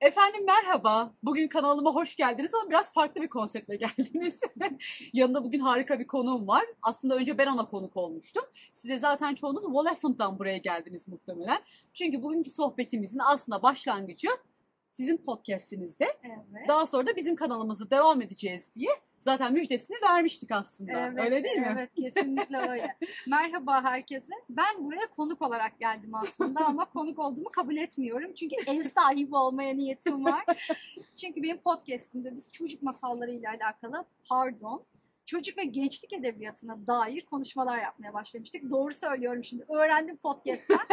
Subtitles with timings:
[0.00, 1.14] Efendim merhaba.
[1.22, 4.40] Bugün kanalıma hoş geldiniz ama biraz farklı bir konseptle geldiniz.
[5.12, 6.64] Yanında bugün harika bir konuğum var.
[6.82, 8.42] Aslında önce ben ona konuk olmuştum.
[8.72, 11.58] Size zaten çoğunuz Wolfen'dan buraya geldiniz muhtemelen.
[11.94, 14.28] Çünkü bugünkü sohbetimizin aslında başlangıcı
[14.92, 16.06] sizin podcastinizde.
[16.22, 16.68] Evet.
[16.68, 18.90] Daha sonra da bizim kanalımızda devam edeceğiz diye
[19.20, 20.92] zaten müjdesini vermiştik aslında.
[20.92, 21.68] Evet, Öyle değil mi?
[21.72, 22.96] Evet kesinlikle öyle.
[23.28, 24.32] Merhaba herkese.
[24.50, 28.34] Ben buraya konuk olarak geldim aslında ama konuk olduğumu kabul etmiyorum.
[28.34, 30.44] Çünkü ev sahibi olmaya niyetim var.
[31.16, 34.84] Çünkü benim podcastimde biz çocuk masallarıyla alakalı pardon
[35.26, 38.70] çocuk ve gençlik edebiyatına dair konuşmalar yapmaya başlamıştık.
[38.70, 39.64] Doğru söylüyorum şimdi.
[39.68, 40.78] Öğrendim podcast'ten.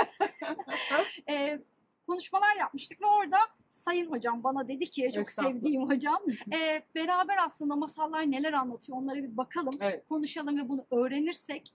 [1.29, 1.59] Ee,
[2.07, 3.37] konuşmalar yapmıştık ve orada
[3.85, 6.19] Sayın hocam bana dedi ki çok sevdiğim hocam
[6.53, 10.05] e, beraber aslında masallar neler anlatıyor onlara bir bakalım Evet.
[10.09, 11.73] konuşalım ve bunu öğrenirsek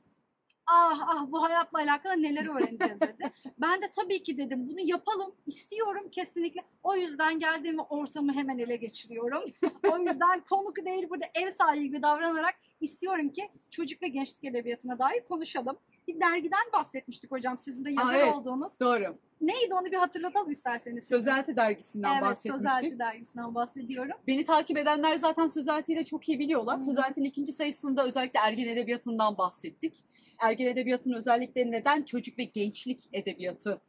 [0.71, 3.33] ah ah bu hayatla alakalı neler öğreneceğiz dedi.
[3.61, 6.61] ben de tabii ki dedim bunu yapalım istiyorum kesinlikle.
[6.83, 9.43] O yüzden geldiğim ortamı hemen ele geçiriyorum.
[9.93, 14.99] o yüzden konuk değil burada ev sahibi gibi davranarak istiyorum ki çocuk ve gençlik edebiyatına
[14.99, 15.79] dair konuşalım.
[16.15, 18.35] Bir dergiden bahsetmiştik hocam sizin de yazar evet.
[18.35, 18.73] olduğunuz.
[18.81, 19.19] Doğru.
[19.41, 21.09] Neydi onu bir hatırlatalım isterseniz.
[21.09, 22.71] Sözelti dergisinden Evet bahsetmiştik.
[22.71, 24.17] Sözelti dergisinden bahsediyorum.
[24.27, 26.79] Beni takip edenler zaten Sözelti ile çok iyi biliyorlar.
[26.79, 26.83] Hı.
[26.83, 30.05] Sözelti'nin ikinci sayısında özellikle ergen edebiyatından bahsettik.
[30.39, 33.81] Ergen edebiyatının özellikle neden çocuk ve gençlik edebiyatı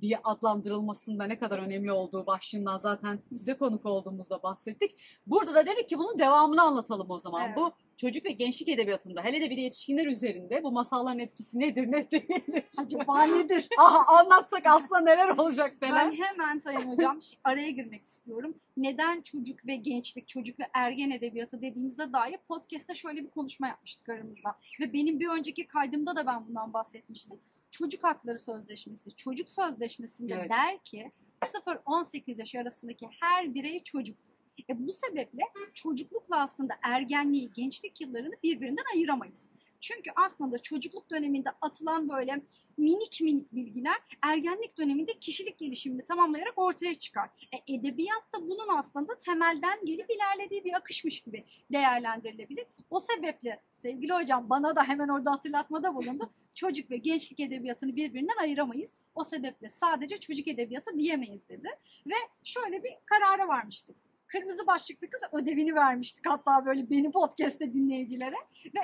[0.00, 4.96] diye adlandırılmasında ne kadar önemli olduğu başlığından zaten size konuk olduğumuzda bahsettik.
[5.26, 7.46] Burada da dedik ki bunun devamını anlatalım o zaman.
[7.46, 7.56] Evet.
[7.56, 11.86] Bu çocuk ve gençlik edebiyatında hele de bir de yetişkinler üzerinde bu masalların etkisi nedir
[11.86, 12.64] ne değildir?
[12.76, 13.68] Acaba nedir?
[13.78, 16.10] Aha, anlatsak aslında neler olacak neler?
[16.10, 18.54] Ben hemen Sayın Hocam araya girmek istiyorum.
[18.76, 24.08] Neden çocuk ve gençlik, çocuk ve ergen edebiyatı dediğimizde dair podcast'ta şöyle bir konuşma yapmıştık
[24.08, 24.56] aramızda.
[24.80, 27.40] Ve benim bir önceki kaydımda da ben bundan bahsetmiştim.
[27.70, 30.50] Çocuk Hakları Sözleşmesi, çocuk sözleşmesinde Evet.
[30.50, 31.10] der ki
[31.42, 34.30] 0-18 yaş arasındaki her birey çocuktur.
[34.70, 35.42] E bu sebeple
[35.74, 39.49] çocuklukla aslında ergenliği, gençlik yıllarını birbirinden ayıramayız.
[39.80, 42.42] Çünkü aslında çocukluk döneminde atılan böyle
[42.76, 47.30] minik minik bilgiler ergenlik döneminde kişilik gelişimini tamamlayarak ortaya çıkar.
[47.52, 52.66] E, edebiyat da bunun aslında temelden gelip ilerlediği bir akışmış gibi değerlendirilebilir.
[52.90, 56.30] O sebeple sevgili hocam bana da hemen orada hatırlatmada bulundu.
[56.54, 58.90] Çocuk ve gençlik edebiyatını birbirinden ayıramayız.
[59.14, 61.68] O sebeple sadece çocuk edebiyatı diyemeyiz dedi.
[62.06, 63.96] Ve şöyle bir karara varmıştık.
[64.26, 68.36] Kırmızı başlıklı kız ödevini vermiştik hatta böyle beni podcast'te dinleyicilere.
[68.74, 68.80] Ve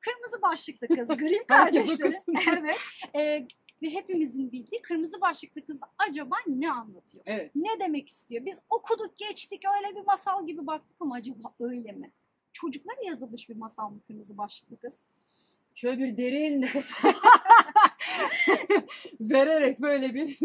[0.00, 2.14] kırmızı başlıklı kız Grimm kardeşleri.
[2.50, 2.76] evet.
[3.14, 3.46] E,
[3.82, 5.78] ve hepimizin bildiği kırmızı başlıklı kız
[6.08, 7.24] acaba ne anlatıyor?
[7.26, 7.50] Evet.
[7.54, 8.46] Ne demek istiyor?
[8.46, 12.12] Biz okuduk geçtik öyle bir masal gibi baktık ama acaba öyle mi?
[12.52, 14.94] Çocuklara yazılmış bir masal mı kırmızı başlıklı kız?
[15.74, 16.90] Şöyle bir derin nefes
[19.20, 20.38] vererek böyle bir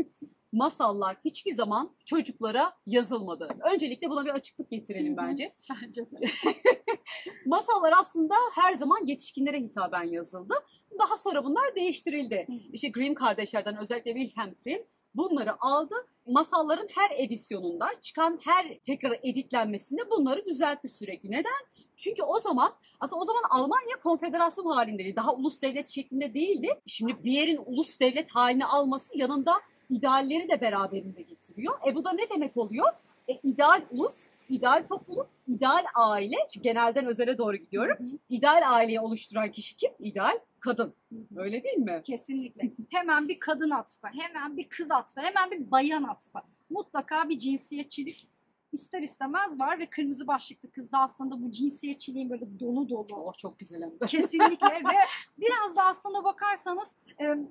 [0.54, 3.50] masallar hiçbir zaman çocuklara yazılmadı.
[3.74, 5.56] Öncelikle buna bir açıklık getirelim bence.
[5.70, 6.26] Bence de.
[7.46, 10.54] Masallar aslında her zaman yetişkinlere hitaben yazıldı.
[11.00, 12.48] Daha sonra bunlar değiştirildi.
[12.74, 14.84] İşte Grimm kardeşlerden özellikle Wilhelm Grimm
[15.16, 15.96] bunları aldı.
[16.28, 21.32] Masalların her edisyonunda çıkan her tekrar editlenmesinde bunları düzeltti sürekli.
[21.32, 21.64] Neden?
[21.98, 25.16] Çünkü o zaman aslında o zaman Almanya konfederasyon halindeydi.
[25.16, 26.82] Daha ulus devlet şeklinde değildi.
[26.88, 29.54] Şimdi bir yerin ulus devlet halini alması yanında
[29.90, 31.74] idealleri de beraberinde getiriyor.
[31.88, 32.88] E bu da ne demek oluyor?
[33.28, 34.16] E, ideal ulus,
[34.50, 36.36] ideal topluluk, ideal aile.
[36.54, 37.98] Çünkü genelden özele doğru gidiyorum.
[38.00, 38.18] Hı hı.
[38.30, 39.92] İdeal aileyi oluşturan kişi kim?
[40.00, 40.94] İdeal kadın.
[41.10, 41.42] Hı hı.
[41.42, 42.02] Öyle değil mi?
[42.06, 42.72] Kesinlikle.
[42.90, 46.40] Hemen bir kadın atfı, hemen bir kız atfı, hemen bir bayan atfı.
[46.70, 48.28] Mutlaka bir cinsiyetçilik
[48.74, 53.60] ister istemez var ve kırmızı başlıklı kızda aslında bu cinsiyetçiliğin böyle dolu dolu Oh çok
[53.60, 54.06] güzel hem de.
[54.06, 54.98] Kesinlikle ve
[55.38, 56.88] biraz da aslında bakarsanız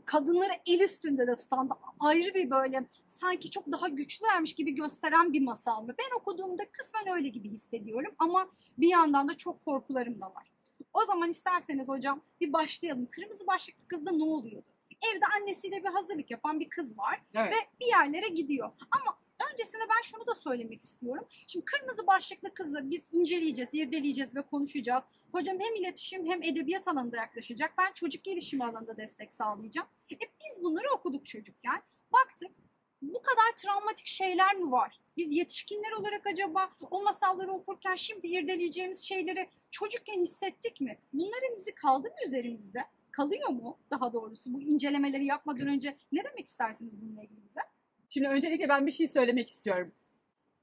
[0.04, 5.32] kadınları el üstünde de tutan da ayrı bir böyle sanki çok daha güçlülermiş gibi gösteren
[5.32, 5.94] bir masal mı?
[5.98, 10.52] Ben okuduğumda kısmen öyle gibi hissediyorum ama bir yandan da çok korkularım da var.
[10.94, 13.08] O zaman isterseniz hocam bir başlayalım.
[13.10, 14.66] Kırmızı başlıklı kızda ne oluyordu?
[15.14, 17.52] Evde annesiyle bir hazırlık yapan bir kız var Evet.
[17.52, 18.70] ve bir yerlere gidiyor.
[18.90, 19.16] Ama
[19.52, 21.26] öncesinde ben şunu da söylemek istiyorum.
[21.46, 25.04] Şimdi kırmızı başlıklı kızı biz inceleyeceğiz, irdeleyeceğiz ve konuşacağız.
[25.32, 27.72] Hocam hem iletişim hem edebiyat alanında yaklaşacak.
[27.78, 29.88] Ben çocuk gelişimi alanında destek sağlayacağım.
[30.10, 31.82] E biz bunları okuduk çocukken.
[32.12, 32.50] Baktık
[33.02, 35.00] bu kadar travmatik şeyler mi var?
[35.16, 40.98] Biz yetişkinler olarak acaba o masalları okurken şimdi irdeleyeceğimiz şeyleri çocukken hissettik mi?
[41.12, 42.84] Bunların izi kaldı mı üzerimizde?
[43.10, 47.60] Kalıyor mu daha doğrusu bu incelemeleri yapmadan önce ne demek istersiniz bununla ilgili bize?
[48.14, 49.92] Şimdi öncelikle ben bir şey söylemek istiyorum.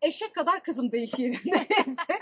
[0.01, 2.19] Eşek kadar kızım değişiyor neyse.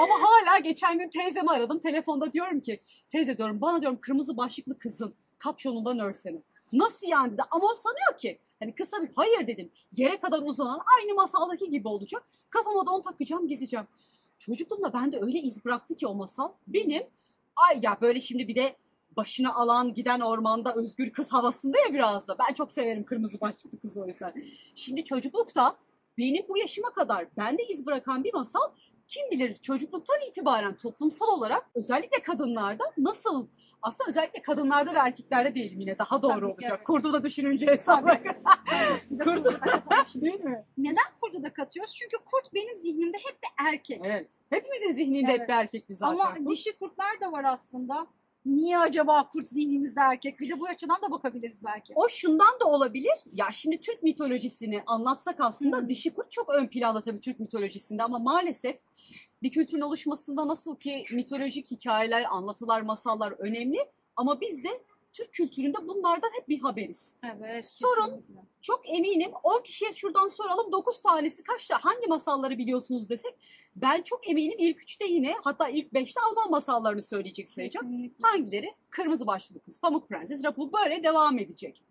[0.00, 1.78] Ama hala geçen gün teyzemi aradım.
[1.78, 2.80] Telefonda diyorum ki
[3.10, 6.42] teyze diyorum bana diyorum kırmızı başlıklı kızın kapşonundan örsene.
[6.72, 7.42] Nasıl yani dedi.
[7.50, 9.70] Ama o sanıyor ki hani kısa bir hayır dedim.
[9.92, 12.22] Yere kadar uzanan aynı masaldaki gibi olacak.
[12.50, 13.86] Kafama da onu takacağım gezeceğim.
[14.38, 16.52] Çocukluğumda bende öyle iz bıraktı ki o masal.
[16.66, 17.02] Benim
[17.56, 18.76] ay ya böyle şimdi bir de
[19.16, 22.36] başına alan giden ormanda özgür kız havasında ya biraz da.
[22.48, 24.34] Ben çok severim kırmızı başlıklı kızı o yüzden.
[24.74, 25.76] Şimdi çocuklukta
[26.18, 28.60] benim bu yaşıma kadar bende iz bırakan bir masal
[29.08, 33.46] kim bilir çocukluktan itibaren toplumsal olarak özellikle kadınlarda nasıl
[33.82, 36.72] aslında özellikle kadınlarda ve erkeklerde diyelim yine daha doğru Tabii olacak.
[36.76, 36.84] evet.
[36.84, 38.18] Kurdu da düşününce hesaba.
[39.24, 39.60] Kurdu.
[40.14, 40.64] Değil mi?
[40.78, 41.94] Neden kurdu da katıyoruz?
[41.94, 44.00] Çünkü kurt benim zihnimde hep bir erkek.
[44.04, 44.28] Evet.
[44.50, 45.40] Hepimizin zihninde Evet.
[45.40, 46.12] hep bir erkekli zaten.
[46.12, 46.48] Ama Kurt.
[46.50, 48.06] dişi kurtlar da var aslında.
[48.46, 50.40] Niye acaba kurt zihnimizde erkek?
[50.40, 51.92] Bir de bu açıdan da bakabiliriz belki.
[51.96, 53.12] O şundan da olabilir.
[53.32, 55.88] Ya şimdi Türk mitolojisini anlatsak aslında Hı.
[55.88, 58.76] dişi kurt çok ön planda tabii Türk mitolojisinde ama maalesef
[59.42, 63.78] bir kültürün oluşmasında nasıl ki mitolojik hikayeler, anlatılar, masallar önemli
[64.16, 64.68] ama biz de
[65.12, 67.14] Türk kültüründe bunlardan hep bir haberiz.
[67.36, 67.66] Evet.
[67.66, 68.04] Sorun.
[68.10, 68.40] kesinlikle.
[68.60, 73.34] Çok eminim 10 kişiye şuradan soralım 9 tanesi kaçta hangi masalları biliyorsunuz desek
[73.76, 77.46] ben çok eminim ilk 3'te yine hatta ilk 5'te Alman masallarını söyleyecek.
[77.46, 78.22] Kesinlikle.
[78.22, 78.74] Hangileri?
[78.90, 81.82] Kırmızı başlıklı kız, Pamuk Prenses, Rapul böyle devam edecek.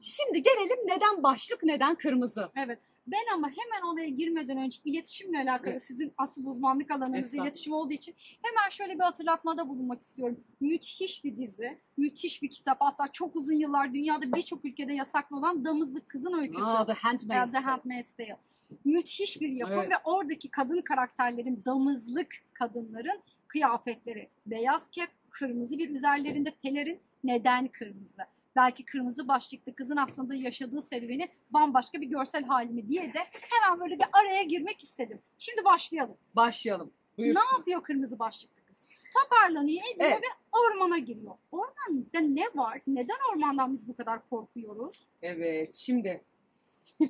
[0.00, 2.48] Şimdi gelelim neden başlık neden kırmızı?
[2.56, 2.78] Evet.
[3.12, 5.82] Ben ama hemen olaya girmeden önce iletişimle alakalı Evet.
[5.82, 10.40] sizin asıl uzmanlık alanınız iletişim olduğu için hemen şöyle bir hatırlatmada bulunmak istiyorum.
[10.60, 12.76] Müthiş bir dizi, müthiş bir kitap.
[12.80, 16.62] Hatta çok uzun yıllar dünyada birçok ülkede yasaklı olan Damızlık Kızın Öyküsü.
[16.64, 17.64] Aa, The Handmaid's The Tale.
[17.70, 18.36] Handmaid's Tale.
[18.84, 19.90] Müthiş bir yapım Evet.
[19.90, 24.28] ve oradaki kadın karakterlerin, damızlık kadınların kıyafetleri.
[24.46, 27.00] Beyaz kep, kırmızı bir üzerlerinde pelerin.
[27.24, 28.22] Neden kırmızı?
[28.56, 33.80] Belki kırmızı başlıklı kızın aslında yaşadığı serüveni bambaşka bir görsel hali mi diye de hemen
[33.80, 35.22] böyle bir araya girmek istedim.
[35.38, 36.16] Şimdi başlayalım.
[36.36, 36.92] Başlayalım.
[37.18, 37.56] Ne Buyursun.
[37.56, 38.90] yapıyor kırmızı başlıklı kız?
[39.14, 40.22] Toparlanıyor, ediyor Evet.
[40.22, 41.34] ve ormana giriyor.
[41.52, 42.80] Ormanda ne var?
[42.86, 45.06] Neden ormandan biz bu kadar korkuyoruz?
[45.22, 46.24] Evet şimdi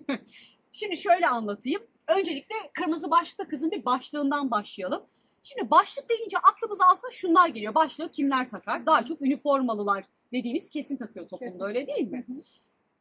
[0.73, 1.83] şimdi şöyle anlatayım.
[2.09, 5.03] Öncelikle kırmızı başlıklı kızın bir başlığından başlayalım.
[5.43, 7.75] Şimdi başlık deyince aklımıza aslında şunlar geliyor.
[7.75, 8.87] Başlığı kimler takar?
[8.87, 11.65] Daha çok üniformalılar dediğimiz kesin takıyor toplumda Kesin.
[11.65, 12.25] öyle değil mi?
[12.27, 12.43] Hı hı.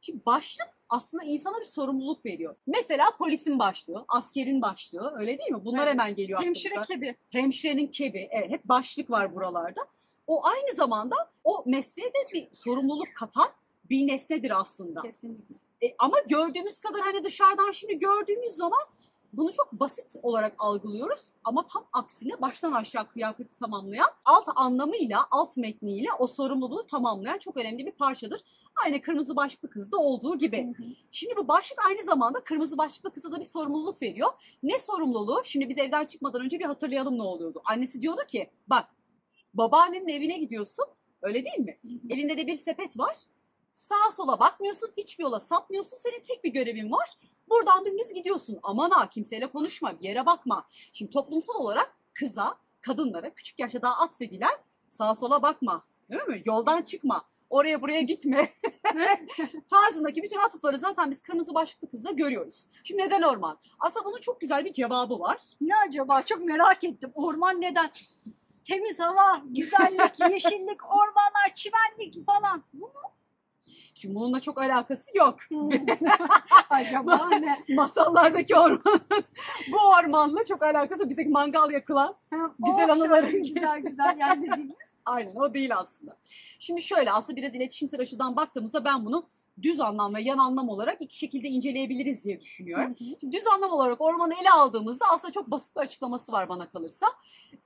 [0.01, 2.55] Şimdi başlık aslında insana bir sorumluluk veriyor.
[2.67, 5.65] Mesela polisin başlığı, askerin başlığı öyle değil mi?
[5.65, 5.91] Bunlar Evet.
[5.91, 6.93] hemen geliyor Hemşire aklımıza.
[6.93, 7.15] kebi.
[7.29, 9.81] Hemşirenin kebi, evet, hep başlık var buralarda.
[10.27, 13.47] O aynı zamanda o mesleğe de bir sorumluluk katan
[13.89, 15.01] bir nesnedir aslında.
[15.01, 15.55] Kesinlikle.
[15.83, 18.79] E, ama gördüğümüz kadar hani dışarıdan şimdi gördüğümüz zaman
[19.33, 21.19] bunu çok basit olarak algılıyoruz.
[21.43, 27.57] Ama tam aksine baştan aşağı kıyafeti tamamlayan, alt anlamıyla, alt metniyle o sorumluluğu tamamlayan çok
[27.57, 28.41] önemli bir parçadır.
[28.85, 30.67] Aynı kırmızı başlıklı kızda olduğu gibi.
[30.77, 30.87] Hı hı.
[31.11, 34.29] Şimdi bu başlık aynı zamanda kırmızı başlıklı kıza da bir sorumluluk veriyor.
[34.63, 35.41] Ne sorumluluğu?
[35.45, 37.61] Şimdi biz evden çıkmadan önce bir hatırlayalım ne oluyordu.
[37.65, 38.85] Annesi diyordu ki bak
[39.53, 40.85] babaannenin evine gidiyorsun
[41.21, 41.79] öyle değil mi?
[42.09, 43.17] Elinde de bir sepet var.
[43.71, 45.97] Sağa sola bakmıyorsun, hiçbir yola sapmıyorsun.
[45.97, 47.09] Senin tek bir görevin var.
[47.49, 48.59] Buradan dümdüz gidiyorsun.
[48.63, 50.67] Aman ha kimseyle konuşma, bir yere bakma.
[50.93, 54.57] Şimdi toplumsal olarak kıza, kadınlara küçük yaşta daha atfedilen
[54.87, 55.83] sağa sola bakma.
[56.09, 56.41] Değil mi?
[56.45, 57.25] Yoldan çıkma.
[57.49, 58.53] Oraya buraya gitme.
[59.69, 62.65] Tarzındaki bütün atıfları zaten biz kırmızı başlıklı kızda görüyoruz.
[62.83, 63.57] Şimdi neden orman?
[63.79, 65.37] Aslında bunun çok güzel bir cevabı var.
[65.61, 66.21] Ne acaba?
[66.21, 67.11] Çok merak ettim.
[67.15, 67.91] Orman neden?
[68.65, 72.63] Temiz hava, güzellik, yeşillik, ormanlar, çimenlik falan.
[72.73, 72.93] Bu mu?
[73.99, 75.35] Şimdi bununla çok alakası yok.
[76.69, 77.75] acaba ne?
[77.75, 79.01] Masallardaki orman,
[79.71, 84.75] bu ormanla çok alakası bizdeki mangal yakılan Ha, Güzel anıların Güzel güzel mi?
[85.05, 86.17] Aynen o değil aslında.
[86.59, 89.25] Şimdi şöyle aslında biraz iletişimsel açıdan baktığımızda ben bunu
[89.61, 92.95] düz anlam ve yan anlam olarak iki şekilde inceleyebiliriz diye düşünüyorum.
[92.97, 97.07] Şimdi düz anlam olarak ormanı ele aldığımızda aslında çok basit bir açıklaması var bana kalırsa.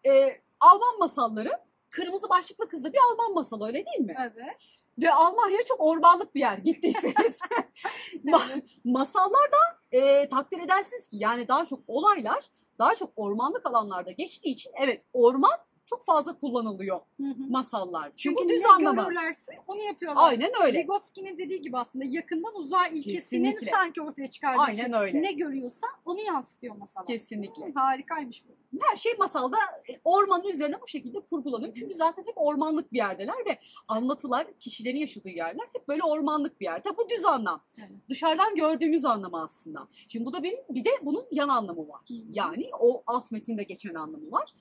[0.06, 0.30] Ee,
[0.60, 1.52] Alman masalları
[1.90, 4.16] Kırmızı Başlıklı Kız'da bir Alman masalı öyle değil mi?
[4.20, 4.58] Evet.
[4.98, 7.40] Ve Almanya çok ormanlık bir yer gittiyseniz.
[8.26, 9.58] Ma- masallarda
[9.92, 15.02] e, takdir edersiniz ki yani daha çok olaylar daha çok ormanlık alanlarda geçtiği için evet
[15.14, 17.50] orman çok fazla kullanılıyor Hı hı.
[17.50, 18.12] masallar.
[18.16, 19.04] Çünkü düz anlama.
[19.04, 20.22] görürlerse onu yapıyorlar.
[20.30, 20.80] Aynen öyle.
[20.80, 23.72] Vygotsky'nin dediği gibi aslında yakından uzağa Kesinlikle.
[23.72, 24.94] sanki ortaya çıkardığı Aynen şey.
[25.00, 25.22] öyle.
[25.22, 27.06] Ne görüyorsa onu yansıtıyor masada.
[27.06, 27.72] Kesinlikle.
[27.76, 28.80] Harikaymış bu.
[28.82, 29.58] Her şey masalda
[29.90, 31.74] e, ormanın üzerine bu şekilde kurgulanıyor.
[31.74, 36.66] Çünkü zaten hep ormanlık bir yerdeler ve anlatılar, kişilerin yaşadığı yerler hep böyle ormanlık bir
[36.66, 36.84] yer.
[36.84, 37.62] Tabi bu düz anlam.
[37.78, 37.90] Evet.
[38.10, 39.88] Dışarıdan gördüğümüz anlamı aslında.
[40.08, 42.02] Şimdi bu da benim bir de bunun yan anlamı var.
[42.30, 44.54] Yani o alt metinde geçen anlamı var.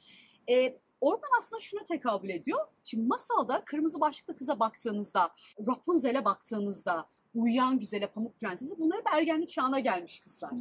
[0.50, 2.66] Ee, orman aslında şuna tekabül ediyor.
[2.84, 5.30] Şimdi masalda kırmızı başlıklı kıza baktığınızda,
[5.66, 10.50] Rapunzel'e baktığınızda, uyuyan güzele, pamuk prensesi bunlar hep ergenlik çağına gelmiş kızlar.
[10.50, 10.56] Hı.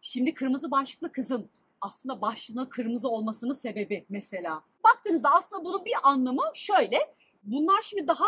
[0.00, 1.50] Şimdi kırmızı başlıklı kızın
[1.80, 4.62] aslında başlığına kırmızı olmasının sebebi mesela.
[4.84, 6.98] Baktığınızda aslında bunun bir anlamı şöyle.
[7.42, 8.26] Bunlar şimdi daha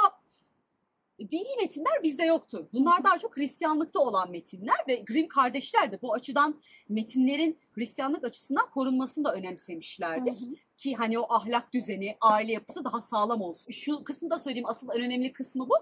[1.31, 2.67] Dini metinler bizde yoktur.
[2.73, 8.71] Bunlar daha çok Hristiyanlıkta olan metinler ve Grimm kardeşler de bu açıdan metinlerin Hristiyanlık açısından
[8.71, 10.33] korunmasını da önemsemişlerdir.
[10.33, 10.55] Hı hı.
[10.77, 13.71] Ki hani o ahlak düzeni, aile yapısı daha sağlam olsun.
[13.71, 15.75] Şu kısmı da söyleyeyim asıl en önemli kısmı bu.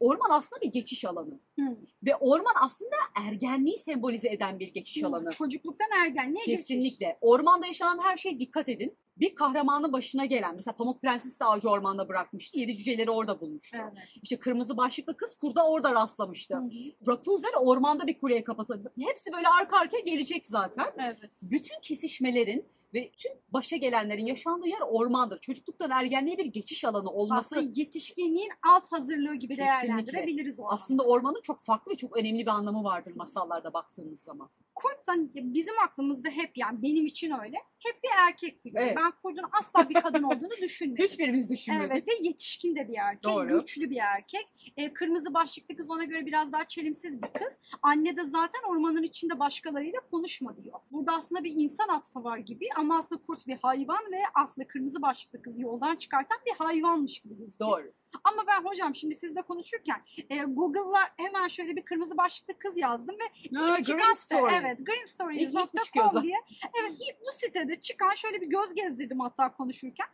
[0.00, 1.40] Orman aslında bir geçiş alanı.
[1.58, 1.76] Hı.
[2.02, 5.30] Ve orman aslında ergenliği sembolize eden bir geçiş alanı.
[5.30, 6.56] Çocukluktan ergenliğe geçiş.
[6.56, 7.18] Kesinlikle.
[7.20, 8.96] Ormanda yaşanan her şeye dikkat edin.
[9.16, 12.58] Bir kahramanın başına gelen, mesela Pamuk Prenses de avcı ormanda bırakmıştı.
[12.58, 13.78] Yedi cüceleri orada bulmuştu.
[13.80, 14.08] Evet.
[14.22, 16.56] İşte kırmızı başlıklı kız kurda orada rastlamıştı.
[16.56, 16.70] Hı hı.
[17.08, 18.92] Rapunzel ormanda bir kuleye kapatıldı.
[19.00, 20.86] Hepsi böyle arka arkaya gelecek zaten.
[20.98, 21.18] Evet.
[21.42, 22.64] Bütün kesişmelerin
[22.94, 25.38] ve tüm başa gelenlerin yaşandığı yer ormandır.
[25.38, 29.88] Çocukluktan ergenliğe bir geçiş alanı olması Aslında yetişkinliğin alt hazırlığı gibi Kesinlikle.
[29.88, 34.50] değerlendirebiliriz o aslında ormanın çok farklı ve çok önemli bir anlamı vardır masallarda baktığımız zaman.
[34.82, 38.82] Kurt da bizim aklımızda hep yani benim için öyle hep bir erkek figürü.
[38.82, 38.96] Evet.
[38.96, 41.04] Ben kurdun asla bir kadın olduğunu düşünmedim.
[41.04, 41.90] Hiçbirimiz düşünmedik.
[41.92, 43.48] Evet ve yetişkin de bir erkek, Doğru.
[43.48, 44.72] güçlü bir erkek.
[44.76, 47.52] Ee, kırmızı başlıklı kız ona göre biraz daha çelimsiz bir kız.
[47.82, 50.80] Anne de zaten ormanın içinde başkalarıyla konuşma diyor.
[50.90, 55.02] Burada aslında bir insan atfı var gibi ama aslında kurt bir hayvan ve aslında kırmızı
[55.02, 57.34] başlıklı kızı yoldan çıkartan bir hayvanmış gibi.
[57.60, 57.92] Doğru.
[58.24, 63.16] Ama ben hocam şimdi sizle konuşurken e, Google'la hemen şöyle bir kırmızı başlıklı kız yazdım
[63.18, 64.54] ve Ha, İlk çıkan Story.
[64.54, 66.36] Evet, grimstories.com diye.
[66.80, 70.06] Evet, ilk bu sitede çıkan şöyle bir göz gezdirdim hatta konuşurken.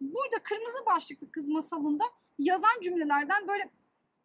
[0.00, 2.04] Burada kırmızı başlıklı kız masalında
[2.38, 3.70] yazan cümlelerden böyle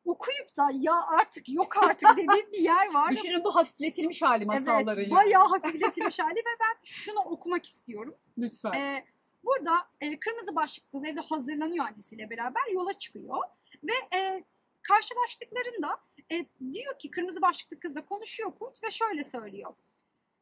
[0.05, 3.11] okuyup da ya artık yok artık dediğim bir yer var.
[3.11, 5.03] Düşünün bu hafifletilmiş hali masalların.
[5.03, 8.15] Evet, bayağı hafifletilmiş hali ve ben şunu okumak istiyorum.
[8.37, 8.71] Lütfen.
[8.73, 9.05] Ee,
[9.47, 13.37] burada e, kırmızı başlıklı evde hazırlanıyor annesiyle beraber yola çıkıyor
[13.83, 14.43] ve e,
[14.81, 15.99] karşılaştıklarında
[16.31, 19.73] e, diyor ki kırmızı başlıklı kızla konuşuyor kurt ve şöyle söylüyor.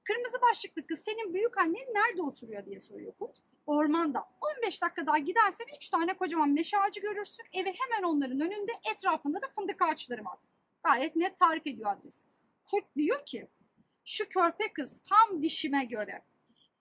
[0.03, 3.38] Kırmızı başlıklı kız senin büyük annen nerede oturuyor diye soruyor kurt.
[3.65, 4.24] Ormanda.
[4.57, 7.45] 15 dakika daha gidersen 3 tane kocaman meşe ağacı görürsün.
[7.53, 10.38] Evi hemen onların önünde etrafında da fındık ağaçları var.
[10.83, 12.24] Gayet net tarif ediyor adresi.
[12.71, 13.47] Kurt diyor ki
[14.05, 16.21] şu körpe kız tam dişime göre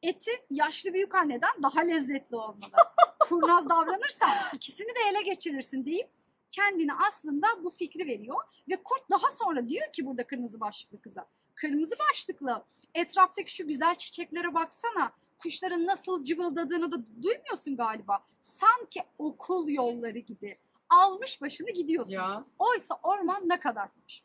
[0.08, 2.72] eti yaşlı büyük anneden daha lezzetli olmalı.
[3.20, 6.08] Kurnaz davranırsan ikisini de ele geçirirsin deyip
[6.50, 8.36] kendini aslında bu fikri veriyor.
[8.68, 11.26] Ve kurt daha sonra diyor ki burada kırmızı başlıklı kıza.
[11.54, 15.12] Kırmızı başlıklı etraftaki şu güzel çiçeklere baksana.
[15.38, 18.24] Kuşların nasıl cıvıldadığını da duymuyorsun galiba.
[18.40, 20.58] Sanki okul yolları gibi.
[20.88, 22.12] Almış başını gidiyorsun.
[22.12, 22.44] ya.
[22.58, 24.22] Oysa orman ne kadarmış.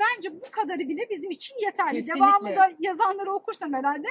[0.00, 1.96] Bence bu kadarı bile bizim için yeterli.
[1.96, 2.20] Kesinlikle.
[2.20, 4.08] Devamında yazanları okursam herhalde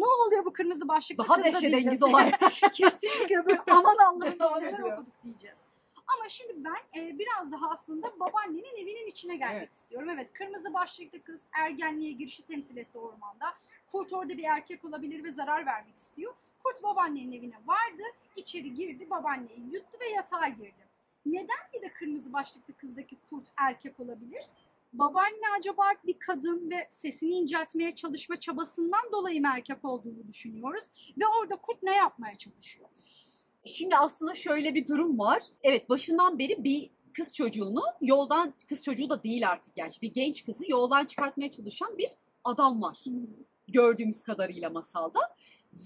[0.00, 2.32] ne oluyor bu kırmızı başlıklı Daha dehşetengiz olay.
[2.74, 4.20] Kesinlikle böyle aman Allah'ım
[4.62, 5.56] neler okuduk diyeceğiz.
[6.06, 9.72] Ama şimdi ben e, biraz daha aslında babaannenin evinin içine gelmek Evet.
[9.72, 10.08] istiyorum.
[10.10, 13.54] Evet kırmızı başlıklı kız ergenliğe girişi temsil etti ormanda.
[13.92, 16.34] Kurt orada bir erkek olabilir ve zarar vermek istiyor.
[16.64, 18.02] Kurt babaannenin evine vardı,
[18.36, 20.84] içeri girdi, babaanneyi yuttu ve yatağa girdi.
[21.26, 24.42] Neden bir de kırmızı başlıklı kızdaki kurt erkek olabilir?
[24.94, 30.84] Babaanne acaba bir kadın ve sesini inceltmeye çalışma çabasından dolayı mı erkek olduğunu düşünüyoruz?
[31.18, 32.88] Ve orada kurt ne yapmaya çalışıyor?
[33.64, 35.42] Şimdi aslında şöyle bir durum var.
[35.62, 40.44] Evet başından beri bir kız çocuğunu yoldan, kız çocuğu da değil artık gerçi bir genç
[40.44, 42.08] kızı yoldan çıkartmaya çalışan bir
[42.44, 43.04] adam var.
[43.68, 45.20] Gördüğümüz kadarıyla masalda.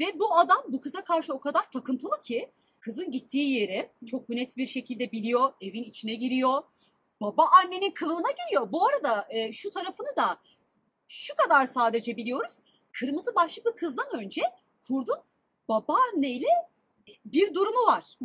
[0.00, 2.50] Ve bu adam bu kıza karşı o kadar takıntılı ki
[2.80, 5.52] kızın gittiği yeri çok net bir şekilde biliyor.
[5.60, 6.62] Evin içine giriyor.
[7.20, 8.72] Baba annenin kılığına giriyor.
[8.72, 10.38] Bu arada e, şu tarafını da
[11.08, 12.58] şu kadar sadece biliyoruz.
[12.92, 14.42] Kırmızı başlıklı kızdan önce
[14.88, 15.18] kurdun
[15.68, 16.46] babaanneyle
[17.24, 18.18] bir durumu var.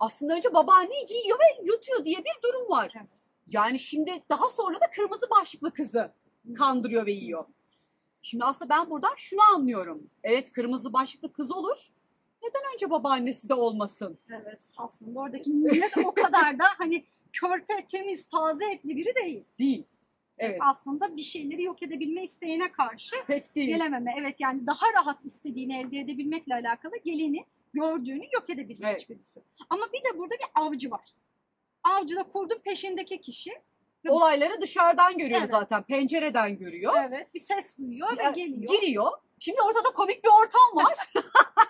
[0.00, 2.92] Aslında önce babaanneyi yiyor ve yutuyor diye bir durum var.
[2.96, 3.06] Evet.
[3.48, 6.12] Yani şimdi daha sonra da kırmızı başlıklı kızı
[6.56, 7.44] kandırıyor ve yiyor.
[8.22, 10.10] Şimdi aslında ben buradan şunu anlıyorum.
[10.22, 11.88] Evet kırmızı başlıklı kız olur.
[12.42, 14.18] Neden önce babaannesi de olmasın?
[14.30, 19.44] Evet aslında oradaki millet o kadar da hani körpe, temiz, taze etli biri değil.
[19.58, 19.84] Değil.
[20.38, 20.58] Evet.
[20.70, 23.68] Aslında bir şeyleri yok edebilme isteğine karşı Pek değil.
[23.68, 24.14] gelememe.
[24.20, 27.44] Evet yani daha rahat istediğini elde edebilmekle alakalı geleni
[27.74, 29.00] gördüğünü yok edebilme Evet.
[29.00, 29.40] içgüdüsü.
[29.70, 31.14] Ama bir de burada bir avcı var.
[31.84, 33.50] Avcı da kurdun peşindeki kişi.
[34.08, 35.50] Olayları dışarıdan görüyor Evet.
[35.50, 35.82] zaten.
[35.82, 36.92] Pencereden görüyor.
[37.08, 38.80] Evet bir ses duyuyor Ya, ve geliyor.
[38.80, 39.10] Giriyor.
[39.38, 40.94] Şimdi ortada komik bir ortam var.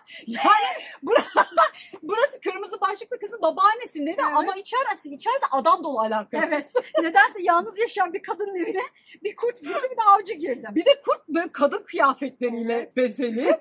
[0.27, 1.29] yani burası,
[2.03, 4.37] burası kırmızı başlıklı kızın babaannesinin evi Evet.
[4.37, 6.45] ama içerisi, içerisi adam dolu alakası.
[6.47, 6.73] Evet.
[7.03, 8.83] Nedense yalnız yaşayan bir kadının evine
[9.25, 10.69] bir kurt girdi bir de avcı girdi.
[10.71, 12.97] Bir de kurt böyle kadın kıyafetleriyle Evet.
[12.97, 13.61] bezeli.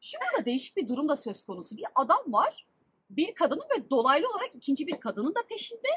[0.00, 1.76] Şimdi burada değişik bir durum da söz konusu.
[1.76, 2.66] Bir adam var.
[3.10, 5.88] Bir kadının ve dolaylı olarak ikinci bir kadının da peşinde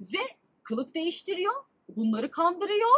[0.00, 0.22] ve
[0.62, 1.54] kılık değiştiriyor.
[1.88, 2.90] Bunları kandırıyor.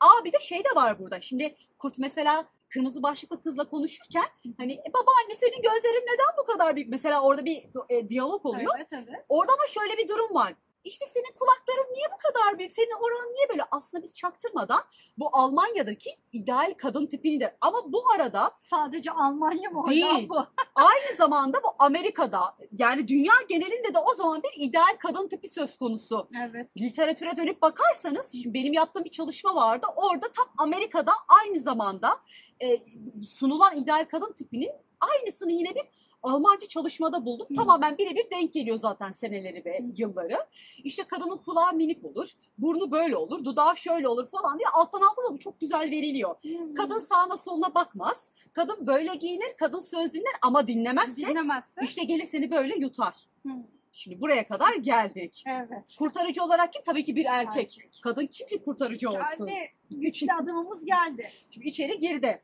[0.00, 1.20] Aa bir de şey de var burada.
[1.20, 4.24] Şimdi kurt mesela kırmızı başlıklı kızla konuşurken
[4.56, 6.88] hani e, babaanne senin gözlerin neden bu kadar büyük?
[6.88, 8.72] Mesela orada bir e, diyalog oluyor.
[8.76, 9.24] Evet evet.
[9.28, 10.54] Orada ama şöyle bir durum var.
[10.84, 12.72] İşte senin kulakların niye bu kadar büyük?
[12.72, 13.62] Senin oran niye böyle?
[13.70, 14.80] Aslında biz çaktırmadan
[15.18, 20.28] bu Almanya'daki ideal kadın tipini de ama bu arada Sadece Almanya mı hocam Değil.
[20.28, 20.46] bu?
[20.74, 25.76] aynı zamanda bu Amerika'da yani dünya genelinde de o zaman bir ideal kadın tipi söz
[25.76, 26.28] konusu.
[26.48, 26.68] Evet.
[26.76, 29.86] literatüre dönüp bakarsanız şimdi benim yaptığım bir çalışma vardı.
[29.96, 32.20] Orada tam Amerika'da aynı zamanda
[32.60, 32.78] e,
[33.26, 34.70] sunulan ideal kadın tipinin
[35.00, 35.82] aynısını yine bir
[36.22, 37.46] Almanca çalışmada buldum.
[37.50, 37.54] Hı.
[37.54, 39.84] Tamamen birebir denk geliyor zaten seneleri ve Hı.
[39.96, 40.46] yılları.
[40.84, 45.22] İşte kadının kulağı minik olur, burnu böyle olur, dudağı şöyle olur falan diye alttan alta
[45.22, 46.34] da bu çok güzel veriliyor.
[46.42, 46.74] Hmm.
[46.74, 48.32] Kadın sağına soluna bakmaz.
[48.52, 51.80] Kadın böyle giyinir, kadın söz dinler ama dinlemezse dinlemezse.
[51.82, 53.14] işte gelir seni böyle yutar.
[53.42, 53.62] Hmm.
[53.92, 55.44] Şimdi buraya kadar geldik.
[55.46, 55.96] Evet.
[55.98, 56.82] Kurtarıcı olarak kim?
[56.82, 57.78] Tabii ki bir erkek.
[57.78, 58.00] Erkek.
[58.02, 59.46] Kadın kim ki kurtarıcı olsun?
[59.46, 59.58] Geldi.
[59.90, 61.28] Güçlü adımımız geldi.
[61.50, 62.42] Şimdi içeri girdi.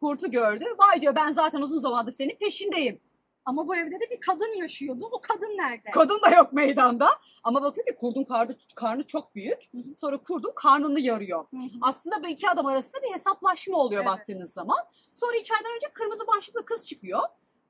[0.00, 0.64] Kurtu gördü.
[0.78, 3.00] Vay diyor ben zaten uzun zamandır senin peşindeyim.
[3.44, 5.08] Ama bu evde de bir kadın yaşıyordu.
[5.12, 5.90] O kadın nerede?
[5.90, 7.08] Kadın da yok meydanda.
[7.44, 9.68] Ama bakıyor ki kurdun karnı, karnı çok büyük.
[9.72, 9.96] Hı hı.
[9.96, 11.44] Sonra kurdun karnını yarıyor.
[11.50, 11.68] Hı hı.
[11.80, 14.12] Aslında bu iki adam arasında bir hesaplaşma oluyor Evet.
[14.12, 14.78] baktığınız zaman.
[15.14, 17.20] Sonra içeriden önce kırmızı başlıklı kız çıkıyor.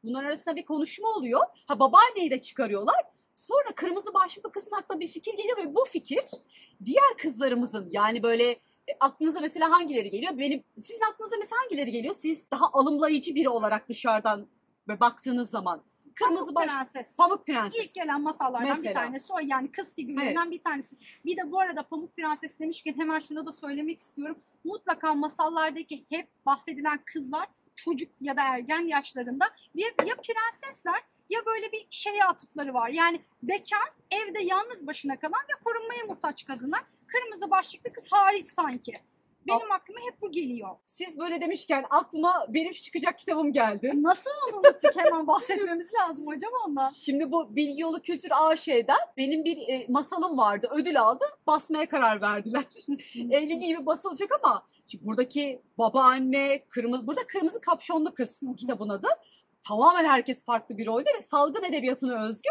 [0.05, 1.41] Bunların arasında bir konuşma oluyor.
[1.67, 3.05] Ha babaanneyi de çıkarıyorlar.
[3.35, 6.25] Sonra kırmızı başlıklı kızın aklına bir fikir geliyor ve bu fikir
[6.85, 10.39] diğer kızlarımızın yani böyle e, aklınıza mesela hangileri geliyor?
[10.39, 12.15] Benim sizin aklınıza mesela hangileri geliyor?
[12.15, 14.47] Siz daha alımlayıcı biri olarak dışarıdan
[14.89, 15.83] böyle baktığınız zaman
[16.15, 17.07] kırmızı Pamuk baş Prenses.
[17.17, 17.85] Pamuk Prenses.
[17.85, 18.95] İlk gelen masallardan bir Mesela.
[18.95, 20.97] tanesi o yani kız figürlerinden bir tanesi.
[21.25, 24.39] Bir de bu arada Pamuk Prenses demişken hemen şunu da söylemek istiyorum.
[24.65, 31.73] Mutlaka masallardaki hep bahsedilen kızlar çocuk ya da ergen yaşlarında ya, ya prensesler ya böyle
[31.73, 32.89] bir şeye atıfları var.
[32.89, 36.85] Yani bekar, evde yalnız başına kalan ve korunmaya muhtaç kadınlar.
[37.07, 38.93] Kırmızı başlıklı kız hariç sanki.
[39.47, 40.69] Benim aklıma hep bu geliyor.
[40.87, 43.93] Siz böyle demişken aklıma benim şu çıkacak kitabım geldi.
[43.95, 46.91] Nasıl onu unuttuk hemen bahsetmemiz lazım hocam ondan.
[46.91, 50.69] Şimdi bu Bilgi Yolu Kültür AŞ'den benim bir e, masalım vardı.
[50.71, 51.25] Ödül aldı.
[51.47, 52.65] Basmaya karar verdiler.
[53.31, 59.09] Eylül gibi basılacak ama şimdi buradaki babaanne, kırmızı, burada kırmızı kapşonlu kız kitabın adı.
[59.69, 62.51] Tamamen herkes farklı bir rolde ve salgın edebiyatına özgü.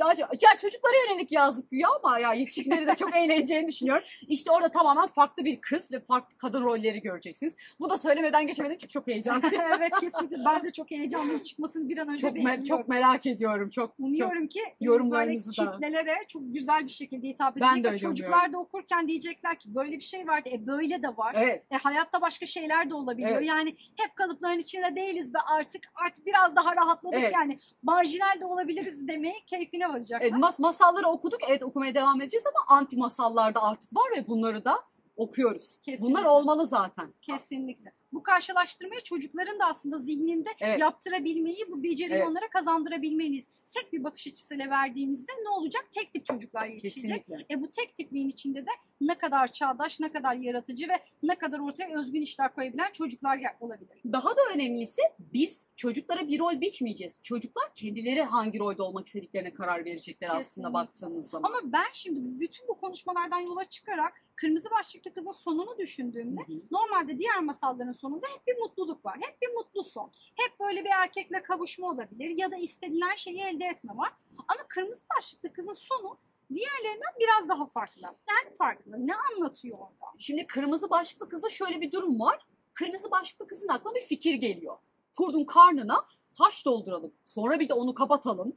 [0.00, 4.02] Daha, çok- ya çocuklara yönelik yazdık güya ama ya yetişkinleri de çok eğleneceğini düşünüyorum.
[4.28, 7.56] İşte orada tamamen farklı bir kız ve farklı kadın rolleri göreceksiniz.
[7.80, 9.54] Bu da söylemeden geçemedim çünkü çok heyecanlıyım.
[9.78, 10.36] evet kesinlikle.
[10.46, 12.64] Ben de çok heyecanlıyım çıkmasını bir an önce çok, me- bekliyorum.
[12.64, 13.70] çok merak ediyorum.
[13.70, 15.72] Çok, çok Umuyorum ki yorumlarınızı böyle da.
[15.72, 17.84] kitlelere çok güzel bir şekilde hitap Ben edecek.
[17.84, 20.48] de ve öyle Çocuklar da okurken diyecekler ki böyle bir şey vardı.
[20.52, 21.34] E böyle de var.
[21.38, 21.64] Evet.
[21.70, 23.30] E hayatta başka şeyler de olabiliyor.
[23.30, 23.48] Evet.
[23.48, 27.32] Yani hep kalıpların içinde değiliz ve artık artık biraz daha rahatladık Evet.
[27.34, 27.58] yani.
[27.82, 30.26] Marjinal de olabiliriz demeye keyfine varacaklar.
[30.28, 31.40] Evet, mas masalları okuduk.
[31.48, 34.78] Evet okumaya devam edeceğiz ama anti masallarda artık var ve bunları da
[35.16, 35.78] okuyoruz.
[35.82, 36.14] Kesinlikle.
[36.14, 37.14] Bunlar olmalı zaten.
[37.22, 37.92] Kesinlikle.
[38.12, 40.80] Bu karşılaştırmayı çocukların da aslında zihninde Evet.
[40.80, 42.28] yaptırabilmeyi, bu beceriyi Evet.
[42.28, 43.46] onlara kazandırabilmeliyiz.
[43.70, 45.86] Tek bir bakış açısıyla verdiğimizde ne olacak?
[45.92, 47.26] Tek tip çocuklar yetişecek.
[47.26, 47.54] Kesinlikle.
[47.54, 51.58] E bu tek tipliğin içinde de ne kadar çağdaş, ne kadar yaratıcı ve ne kadar
[51.58, 53.98] ortaya özgün işler koyabilen çocuklar olabilir.
[54.12, 57.14] Daha da önemlisi biz çocuklara bir rol biçmeyeceğiz.
[57.22, 60.72] Çocuklar kendileri hangi rolde olmak istediklerine karar verecekler aslında Kesinlikle.
[60.72, 61.50] baktığınız zaman.
[61.50, 66.62] Ama ben şimdi bütün bu konuşmalardan yola çıkarak Kırmızı Başlıklı Kızın sonunu düşündüğümde Hı hı.
[66.70, 69.18] normalde diğer masalların sonunda hep bir mutluluk var.
[69.20, 70.12] Hep bir mutlu son.
[70.34, 74.12] Hep böyle bir erkekle kavuşma olabilir ya da istenilen şeyi elde etme var.
[74.48, 76.18] Ama Kırmızı Başlıklı Kızın sonu
[76.54, 78.02] diğerlerinden biraz daha farklı.
[78.02, 79.06] Yani farklı.
[79.06, 80.12] Ne anlatıyor orada?
[80.18, 82.46] Şimdi kırmızı başlıklı kızda şöyle bir durum var.
[82.74, 84.76] Kırmızı başlıklı kızın aklına bir fikir geliyor.
[85.16, 86.04] Kurdun karnına
[86.38, 87.12] taş dolduralım.
[87.24, 88.56] Sonra bir de onu kapatalım.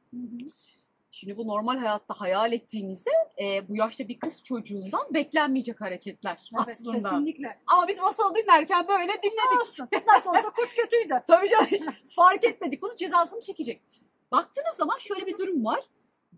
[1.12, 3.10] Şimdi bu normal hayatta hayal ettiğinizde
[3.42, 6.94] e, bu yaşta bir kız çocuğundan beklenmeyecek hareketler Evet, aslında.
[7.10, 7.60] kesinlikle.
[7.68, 9.62] Ama biz masal dinlerken böyle dinledik.
[9.62, 9.88] Olsun.
[10.08, 11.13] Nasıl olsa kurt kötüydü.
[11.28, 11.84] Tabii canım hiç
[12.16, 12.82] fark etmedik.
[12.82, 13.82] Bunun cezasını çekecek.
[14.34, 15.84] Baktığınız zaman şöyle bir durum var.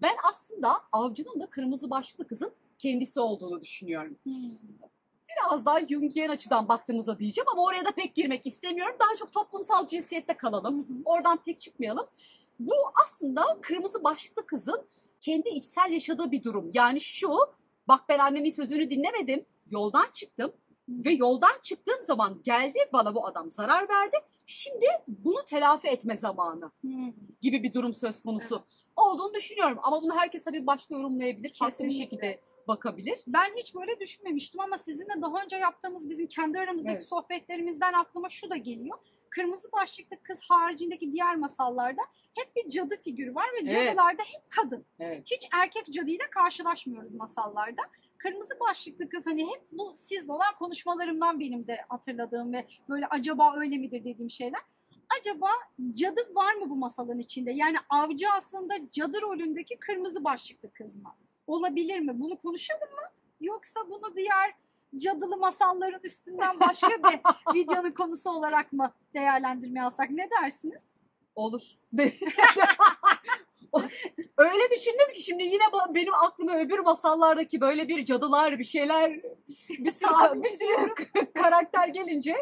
[0.02, 4.18] Ben aslında avcının da kırmızı başlıklı kızın kendisi olduğunu düşünüyorum.
[5.30, 8.96] Biraz daha Jungian açıdan baktığımızda diyeceğim ama oraya da pek girmek istemiyorum.
[9.00, 10.88] Daha çok toplumsal cinsiyette kalalım.
[11.06, 12.08] Oradan pek çıkmayalım.
[12.60, 14.86] Bu aslında kırmızı başlıklı kızın
[15.22, 16.72] kendi içsel yaşadığı bir durum.
[16.74, 17.38] Yani şu,
[17.88, 20.52] bak ben annemin sözünü dinlemedim, yoldan çıktım
[20.90, 24.18] ve yoldan çıktığım zaman geldi bana bu adam zarar verdi.
[24.46, 26.72] Şimdi bunu telafi etme zamanı
[27.42, 28.64] gibi bir durum söz konusu
[28.96, 29.80] olduğunu düşünüyorum.
[29.84, 33.18] Ama bunu herkes tabii başka yorumlayabilir, farklı bir şekilde bakabilir.
[33.28, 37.08] Ben hiç böyle düşünmemiştim ama sizinle daha önce yaptığımız bizim kendi aramızdaki Evet.
[37.10, 38.98] sohbetlerimizden aklıma şu da geliyor.
[39.30, 42.02] Kırmızı başlıklı kız haricindeki diğer masallarda
[42.36, 43.72] hep bir cadı figürü var ve Evet.
[43.72, 44.86] cadılarda hep kadın.
[45.00, 45.24] Evet.
[45.26, 47.82] Hiç erkek cadıyla karşılaşmıyoruz masallarda.
[48.26, 53.54] Kırmızı başlıklı kız hani hep bu sizle olan konuşmalarımdan benim de hatırladığım ve böyle acaba
[53.58, 54.62] öyle midir dediğim şeyler.
[55.20, 55.48] Acaba
[55.94, 57.52] cadı var mı bu masalın içinde?
[57.52, 61.16] Yani avcı aslında cadı rolündeki kırmızı başlıklı kız mı?
[61.48, 62.20] olabilir mi?
[62.20, 63.10] Bunu konuşalım mı?
[63.42, 64.54] Yoksa bunu diğer
[64.98, 67.20] cadılı masalların üstünden başka bir
[67.54, 70.10] videonun konusu olarak mı değerlendirmeye alsak?
[70.10, 70.82] Ne dersiniz?
[71.36, 71.62] Olur.
[74.38, 79.12] Öyle düşündüm ki şimdi yine benim aklıma öbür masallardaki böyle bir cadılar bir şeyler
[79.70, 80.96] bir sürü, bir sürü
[81.34, 82.36] karakter gelince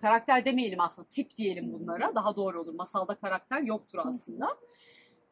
[0.00, 2.74] karakter demeyelim aslında tip diyelim bunlara daha doğru olur.
[2.74, 4.48] Masalda karakter yoktur aslında.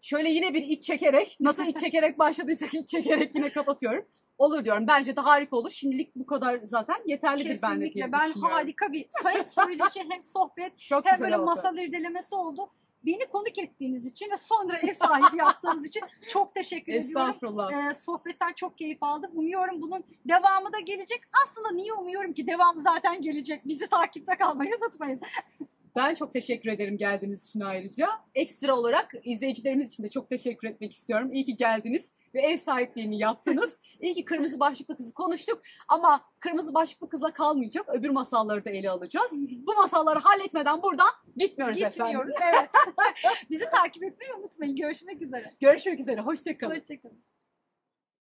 [0.03, 4.05] Şöyle yine bir iç çekerek nasıl iç çekerek başladıysak iç çekerek yine kapatıyorum.
[4.39, 4.87] Olur diyorum.
[4.87, 5.71] Bence de harika olur.
[5.71, 8.13] Şimdilik bu kadar zaten yeterlidir ben de diye Kesinlikle.
[8.13, 11.45] Ben harika bir hem söyleşi hem sohbet Çok hem böyle oldu.
[11.45, 12.71] masal irdelemesi oldu.
[13.07, 17.31] Beni konuk ettiğiniz için ve sonra ev sahibi yaptığınız için çok teşekkür ediyorum.
[17.31, 17.91] Estağfurullah.
[17.91, 19.31] Ee, sohbetten çok keyif aldım.
[19.35, 21.21] Umuyorum bunun devamı da gelecek.
[21.45, 23.69] Aslında niye umuyorum ki devamı zaten gelecek.
[23.69, 25.21] Bizi takipte kalmayı unutmayın.
[25.99, 28.09] Ben çok teşekkür ederim geldiğiniz için ayrıca.
[28.35, 31.33] Ekstra olarak izleyicilerimiz için de çok teşekkür etmek istiyorum.
[31.33, 33.79] İyi ki geldiniz ve ev sahipliğini yaptınız.
[34.01, 37.89] İyi ki Kırmızı Başlıklı Kızı konuştuk ama Kırmızı Başlıklı Kız'la kalmayacak.
[37.89, 39.31] Öbür masalları da ele alacağız.
[39.67, 42.35] Bu masalları halletmeden buradan gitmiyoruz, Gitmiyoruz.
[42.35, 42.59] efendim.
[42.59, 42.71] Evet.
[43.51, 44.77] Bizi takip etmeyi unutmayın.
[44.77, 45.55] Görüşmek üzere.
[45.61, 46.21] Görüşmek üzere.
[46.21, 46.75] Hoşçakalın.
[46.75, 47.23] Hoşçakalın.